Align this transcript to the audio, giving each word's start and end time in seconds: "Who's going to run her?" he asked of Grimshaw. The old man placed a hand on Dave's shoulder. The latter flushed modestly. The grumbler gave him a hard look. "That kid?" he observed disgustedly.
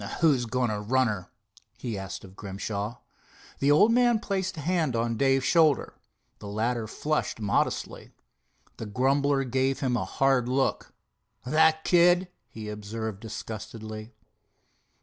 "Who's 0.19 0.47
going 0.47 0.71
to 0.71 0.79
run 0.79 1.05
her?" 1.09 1.27
he 1.77 1.95
asked 1.95 2.23
of 2.23 2.35
Grimshaw. 2.35 2.97
The 3.59 3.69
old 3.69 3.91
man 3.91 4.17
placed 4.17 4.57
a 4.57 4.61
hand 4.61 4.95
on 4.95 5.15
Dave's 5.15 5.45
shoulder. 5.45 5.93
The 6.39 6.47
latter 6.47 6.87
flushed 6.87 7.39
modestly. 7.39 8.09
The 8.77 8.87
grumbler 8.87 9.43
gave 9.43 9.81
him 9.81 9.95
a 9.95 10.05
hard 10.05 10.49
look. 10.49 10.91
"That 11.45 11.83
kid?" 11.83 12.29
he 12.49 12.67
observed 12.67 13.19
disgustedly. 13.19 14.15